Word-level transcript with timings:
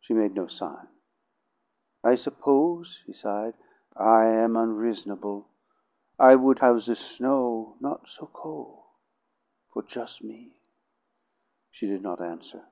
She 0.00 0.12
made 0.12 0.34
no 0.34 0.46
sign. 0.46 0.88
"I 2.02 2.16
suppose," 2.16 3.02
he 3.06 3.14
sighed, 3.14 3.54
"I 3.96 4.26
am 4.26 4.58
unriz'nable; 4.58 5.46
I 6.18 6.34
would 6.36 6.58
have 6.58 6.84
the 6.84 6.94
snow 6.94 7.78
not 7.80 8.06
so 8.06 8.26
col' 8.26 8.90
for 9.72 9.82
jus' 9.82 10.22
me." 10.22 10.60
She 11.70 11.86
did 11.86 12.02
not 12.02 12.20
answer. 12.20 12.66